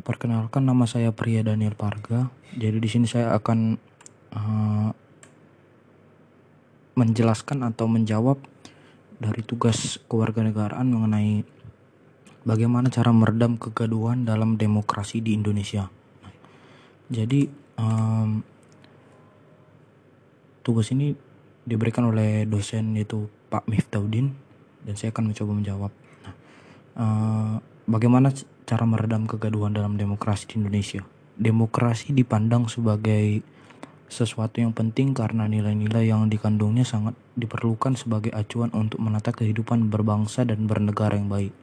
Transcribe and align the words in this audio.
Perkenalkan 0.00 0.64
nama 0.64 0.88
saya 0.88 1.12
Pria 1.12 1.44
Daniel 1.44 1.76
Parga. 1.76 2.32
Jadi 2.56 2.78
di 2.80 2.88
sini 2.88 3.04
saya 3.04 3.36
akan 3.36 3.58
uh, 4.32 4.90
menjelaskan 6.96 7.64
atau 7.64 7.86
menjawab 7.88 8.40
dari 9.20 9.44
tugas 9.44 10.00
kewarganegaraan 10.08 10.88
mengenai 10.88 11.44
bagaimana 12.48 12.88
cara 12.88 13.12
meredam 13.12 13.60
kegaduhan 13.60 14.24
dalam 14.24 14.56
demokrasi 14.56 15.20
di 15.20 15.36
Indonesia. 15.36 15.92
Jadi 17.12 17.44
um, 17.76 18.40
tugas 20.64 20.88
ini 20.92 21.12
diberikan 21.68 22.08
oleh 22.08 22.48
dosen 22.48 22.96
yaitu 22.96 23.28
Pak 23.52 23.68
Miftaudin 23.68 24.32
dan 24.88 24.94
saya 24.96 25.12
akan 25.12 25.32
mencoba 25.32 25.52
menjawab. 25.52 25.92
Nah, 26.24 26.34
uh, 26.96 27.56
bagaimana 27.90 28.30
cara 28.70 28.86
meredam 28.86 29.26
kegaduhan 29.26 29.74
dalam 29.74 29.98
demokrasi 29.98 30.46
di 30.46 30.62
Indonesia. 30.62 31.02
Demokrasi 31.34 32.14
dipandang 32.14 32.70
sebagai 32.70 33.42
sesuatu 34.06 34.62
yang 34.62 34.70
penting 34.70 35.10
karena 35.10 35.50
nilai-nilai 35.50 36.06
yang 36.06 36.30
dikandungnya 36.30 36.86
sangat 36.86 37.18
diperlukan 37.34 37.98
sebagai 37.98 38.30
acuan 38.30 38.70
untuk 38.74 39.02
menata 39.02 39.34
kehidupan 39.34 39.90
berbangsa 39.90 40.46
dan 40.46 40.70
bernegara 40.70 41.18
yang 41.18 41.26
baik. 41.26 41.54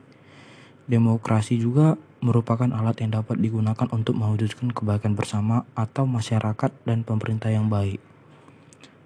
Demokrasi 0.87 1.59
juga 1.59 1.99
merupakan 2.23 2.71
alat 2.71 3.03
yang 3.03 3.19
dapat 3.19 3.39
digunakan 3.39 3.87
untuk 3.91 4.15
mewujudkan 4.15 4.71
kebaikan 4.71 5.13
bersama 5.15 5.67
atau 5.75 6.07
masyarakat 6.07 6.71
dan 6.87 7.03
pemerintah 7.03 7.51
yang 7.51 7.67
baik. 7.67 7.99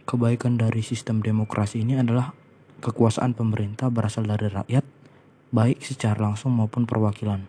Kebaikan 0.06 0.62
dari 0.62 0.82
sistem 0.86 1.22
demokrasi 1.22 1.82
ini 1.82 1.98
adalah 1.98 2.34
kekuasaan 2.82 3.34
pemerintah 3.34 3.90
berasal 3.90 4.30
dari 4.30 4.50
rakyat, 4.50 4.86
baik 5.52 5.84
secara 5.84 6.32
langsung 6.32 6.56
maupun 6.56 6.88
perwakilan 6.88 7.46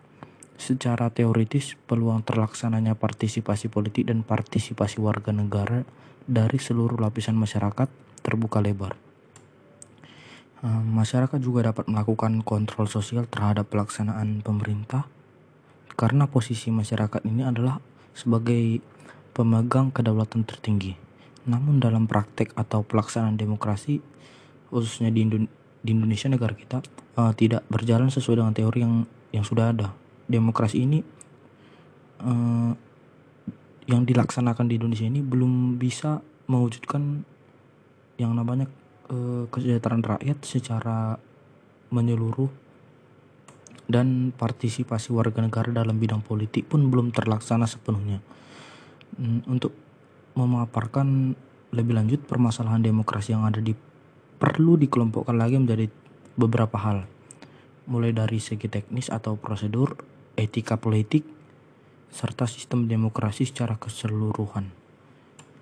Secara 0.63 1.11
teoritis, 1.11 1.75
peluang 1.91 2.23
terlaksananya 2.23 2.95
partisipasi 2.95 3.67
politik 3.67 4.07
dan 4.07 4.23
partisipasi 4.23 5.03
warga 5.03 5.35
negara 5.35 5.83
dari 6.23 6.55
seluruh 6.63 7.03
lapisan 7.03 7.35
masyarakat 7.35 7.91
terbuka 8.23 8.63
lebar. 8.63 8.95
Eh, 10.63 10.71
masyarakat 10.71 11.43
juga 11.43 11.75
dapat 11.75 11.91
melakukan 11.91 12.47
kontrol 12.47 12.87
sosial 12.87 13.27
terhadap 13.27 13.67
pelaksanaan 13.75 14.47
pemerintah 14.47 15.11
karena 15.99 16.31
posisi 16.31 16.71
masyarakat 16.71 17.27
ini 17.27 17.43
adalah 17.43 17.83
sebagai 18.15 18.79
pemegang 19.35 19.91
kedaulatan 19.91 20.47
tertinggi. 20.47 20.95
Namun 21.51 21.83
dalam 21.83 22.07
praktek 22.07 22.55
atau 22.55 22.87
pelaksanaan 22.87 23.35
demokrasi 23.35 23.99
khususnya 24.71 25.11
di, 25.11 25.27
Indonesia 25.27 25.62
negara 25.83 26.55
kita 26.55 26.83
uh, 27.19 27.33
tidak 27.35 27.67
berjalan 27.67 28.09
sesuai 28.09 28.39
dengan 28.39 28.55
teori 28.55 28.79
yang 28.83 28.95
yang 29.35 29.45
sudah 29.45 29.75
ada 29.75 29.91
demokrasi 30.31 30.87
ini 30.87 31.03
uh, 32.23 32.73
yang 33.91 34.07
dilaksanakan 34.07 34.71
di 34.71 34.79
Indonesia 34.79 35.07
ini 35.07 35.21
belum 35.21 35.77
bisa 35.77 36.23
mewujudkan 36.47 37.27
yang 38.21 38.33
namanya 38.39 38.71
uh, 39.11 39.51
kesejahteraan 39.51 40.07
rakyat 40.07 40.39
secara 40.47 41.19
menyeluruh 41.91 42.49
dan 43.91 44.33
partisipasi 44.33 45.13
warga 45.13 45.45
negara 45.45 45.69
dalam 45.69 45.99
bidang 45.99 46.25
politik 46.25 46.71
pun 46.71 46.89
belum 46.89 47.13
terlaksana 47.13 47.69
sepenuhnya. 47.69 48.25
Hmm, 49.19 49.45
untuk 49.45 49.77
memaparkan 50.33 51.37
lebih 51.77 51.93
lanjut 51.93 52.25
permasalahan 52.25 52.81
demokrasi 52.81 53.37
yang 53.37 53.45
ada 53.45 53.61
di 53.61 53.77
perlu 54.43 54.75
dikelompokkan 54.75 55.39
lagi 55.39 55.55
menjadi 55.55 55.87
beberapa 56.35 56.75
hal 56.75 57.07
mulai 57.87 58.11
dari 58.11 58.43
segi 58.43 58.67
teknis 58.67 59.07
atau 59.07 59.39
prosedur, 59.39 59.95
etika 60.35 60.75
politik, 60.83 61.23
serta 62.11 62.51
sistem 62.51 62.91
demokrasi 62.91 63.47
secara 63.47 63.79
keseluruhan. 63.79 64.75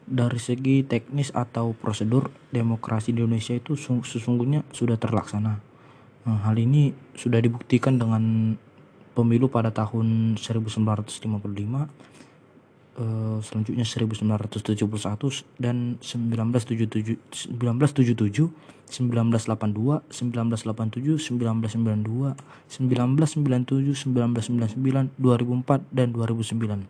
Dari 0.08 0.40
segi 0.40 0.80
teknis 0.82 1.28
atau 1.36 1.76
prosedur, 1.76 2.32
demokrasi 2.48 3.12
di 3.12 3.20
Indonesia 3.20 3.52
itu 3.52 3.76
sesungguhnya 3.78 4.64
sudah 4.72 4.96
terlaksana. 4.96 5.60
Nah, 6.24 6.38
hal 6.44 6.56
ini 6.56 6.92
sudah 7.14 7.40
dibuktikan 7.40 8.00
dengan 8.00 8.56
pemilu 9.12 9.52
pada 9.52 9.70
tahun 9.70 10.40
1955 10.40 12.29
Eh, 13.00 13.38
selanjutnya 13.40 13.80
1971 13.80 15.48
dan 15.56 15.96
1977 16.04 17.16
1977 17.48 18.52
1982 18.92 20.04
1987 20.12 21.16
1992 21.16 22.36
1997 22.68 24.04
1999 24.04 25.16
2004 25.16 25.80
dan 25.88 26.12
2009 26.12 26.84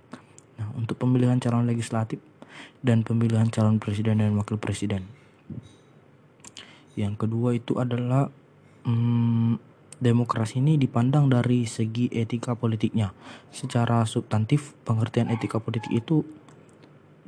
nah 0.59 0.69
untuk 0.75 0.98
pemilihan 0.98 1.38
calon 1.38 1.71
legislatif 1.71 2.19
dan 2.82 3.06
pemilihan 3.06 3.47
calon 3.47 3.78
presiden 3.78 4.19
dan 4.19 4.34
wakil 4.34 4.59
presiden. 4.59 5.06
Yang 6.98 7.15
kedua 7.22 7.54
itu 7.54 7.78
adalah 7.78 8.28
hmm, 8.82 9.69
demokrasi 10.00 10.59
ini 10.59 10.81
dipandang 10.81 11.28
dari 11.28 11.69
segi 11.69 12.09
etika 12.11 12.56
politiknya. 12.56 13.12
Secara 13.53 14.03
substantif, 14.09 14.75
pengertian 14.83 15.28
etika 15.28 15.61
politik 15.61 15.93
itu 15.93 16.25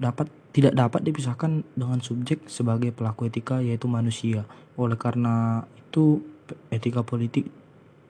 dapat 0.01 0.33
tidak 0.57 0.75
dapat 0.77 1.01
dipisahkan 1.05 1.65
dengan 1.77 2.01
subjek 2.01 2.49
sebagai 2.49 2.93
pelaku 2.93 3.29
etika 3.29 3.61
yaitu 3.61 3.87
manusia. 3.87 4.49
Oleh 4.81 4.97
karena 4.97 5.69
itu, 5.77 6.25
etika 6.73 7.05
politik 7.05 7.49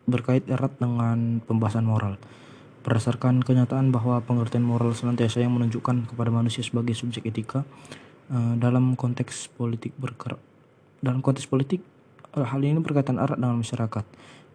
berkait 0.06 0.46
erat 0.46 0.74
dengan 0.78 1.42
pembahasan 1.42 1.86
moral. 1.86 2.18
Berdasarkan 2.82 3.46
kenyataan 3.46 3.94
bahwa 3.94 4.18
pengertian 4.22 4.66
moral 4.66 4.94
senantiasa 4.94 5.38
yang 5.38 5.54
menunjukkan 5.54 6.10
kepada 6.10 6.30
manusia 6.34 6.66
sebagai 6.66 6.98
subjek 6.98 7.30
etika 7.30 7.62
eh, 8.30 8.54
dalam 8.58 8.98
konteks 8.98 9.54
politik 9.54 9.94
bergerak 9.98 10.42
dalam 11.02 11.20
konteks 11.20 11.50
politik 11.50 11.82
hal 12.32 12.62
ini 12.62 12.78
berkaitan 12.78 13.18
erat 13.18 13.36
dengan 13.36 13.60
masyarakat 13.60 14.06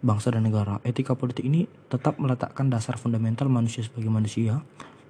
bangsa 0.01 0.29
dan 0.29 0.45
negara. 0.45 0.77
Etika 0.85 1.17
politik 1.17 1.45
ini 1.45 1.65
tetap 1.89 2.21
meletakkan 2.21 2.69
dasar 2.69 2.95
fundamental 3.01 3.49
manusia 3.49 3.81
sebagai 3.81 4.11
manusia 4.13 4.61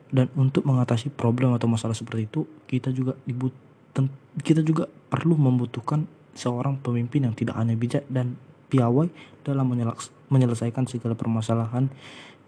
dan 0.08 0.32
untuk 0.40 0.64
mengatasi 0.64 1.12
problem 1.12 1.52
atau 1.52 1.68
masalah 1.68 1.92
seperti 1.92 2.32
itu 2.32 2.48
kita 2.64 2.96
juga 2.96 3.20
kita 4.40 4.62
juga 4.64 4.88
perlu 4.88 5.36
membutuhkan 5.36 6.08
seorang 6.38 6.80
pemimpin 6.80 7.28
yang 7.28 7.36
tidak 7.36 7.58
hanya 7.60 7.76
bijak 7.76 8.06
dan 8.08 8.40
piawai 8.72 9.10
dalam 9.44 9.68
menyelesaikan 10.32 10.86
segala 10.88 11.18
permasalahan 11.18 11.90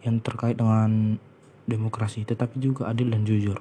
yang 0.05 0.21
terkait 0.23 0.55
dengan 0.55 1.19
demokrasi 1.67 2.23
tetapi 2.23 2.61
juga 2.61 2.87
adil 2.87 3.11
dan 3.11 3.27
jujur. 3.27 3.59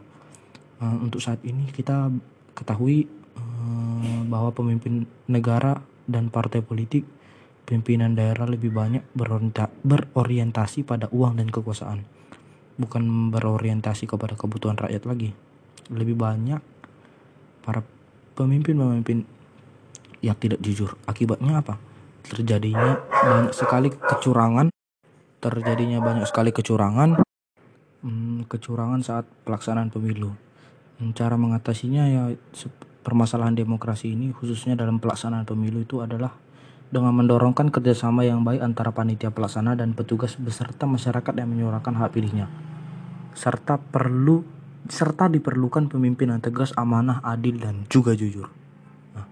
Uh, 0.78 0.95
untuk 1.03 1.19
saat 1.19 1.43
ini 1.43 1.66
kita 1.75 2.12
ketahui 2.55 3.10
uh, 3.34 4.22
bahwa 4.31 4.55
pemimpin 4.55 5.10
negara 5.27 5.83
dan 6.06 6.31
partai 6.31 6.62
politik 6.62 7.03
pimpinan 7.68 8.16
daerah 8.16 8.48
lebih 8.48 8.72
banyak 8.72 9.04
berorientasi 9.84 10.88
pada 10.88 11.12
uang 11.12 11.36
dan 11.36 11.52
kekuasaan, 11.52 12.00
bukan 12.80 13.28
berorientasi 13.28 14.08
kepada 14.08 14.32
kebutuhan 14.40 14.80
rakyat 14.80 15.04
lagi. 15.04 15.36
Lebih 15.92 16.16
banyak 16.16 16.64
para 17.60 17.84
pemimpin-pemimpin 18.32 19.28
yang 20.24 20.36
tidak 20.40 20.64
jujur. 20.64 20.96
Akibatnya 21.04 21.60
apa? 21.60 21.76
Terjadinya 22.24 23.04
banyak 23.04 23.52
sekali 23.52 23.92
kecurangan, 23.92 24.72
terjadinya 25.44 26.00
banyak 26.00 26.24
sekali 26.24 26.56
kecurangan, 26.56 27.20
hmm, 28.00 28.48
kecurangan 28.48 29.04
saat 29.04 29.28
pelaksanaan 29.44 29.92
pemilu. 29.92 30.32
Hmm, 30.96 31.12
cara 31.12 31.36
mengatasinya 31.36 32.08
ya 32.08 32.22
permasalahan 33.04 33.54
demokrasi 33.54 34.16
ini 34.16 34.32
khususnya 34.32 34.74
dalam 34.74 35.00
pelaksanaan 35.00 35.44
pemilu 35.44 35.84
itu 35.84 36.00
adalah 36.00 36.34
dengan 36.88 37.12
mendorongkan 37.12 37.69
kerjasama 37.69 38.25
yang 38.25 38.44
baik 38.44 38.65
antara 38.65 38.93
panitia 38.97 39.28
pelaksana 39.28 39.76
dan 39.76 39.93
petugas 39.93 40.41
beserta 40.41 40.88
masyarakat 40.88 41.34
yang 41.37 41.49
menyuarakan 41.53 42.00
hak 42.00 42.16
pilihnya. 42.16 42.48
Serta 43.36 43.77
perlu 43.77 44.45
serta 44.89 45.28
diperlukan 45.28 45.92
pemimpin 45.92 46.33
yang 46.33 46.41
tegas, 46.41 46.72
amanah, 46.74 47.21
adil 47.21 47.60
dan 47.60 47.84
juga 47.92 48.16
jujur. 48.16 48.48
Nah, 49.12 49.27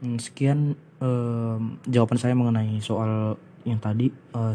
hmm, 0.00 0.16
sekian 0.16 0.72
eh, 1.04 1.58
jawaban 1.84 2.16
saya 2.16 2.32
mengenai 2.32 2.80
soal 2.80 3.36
yang 3.68 3.78
tadi. 3.78 4.08
Eh, 4.08 4.54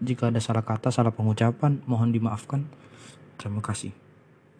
jika 0.00 0.32
ada 0.32 0.40
salah 0.40 0.64
kata, 0.64 0.88
salah 0.88 1.12
pengucapan, 1.12 1.82
mohon 1.84 2.14
dimaafkan. 2.14 2.64
Terima 3.36 3.60
kasih. 3.60 3.92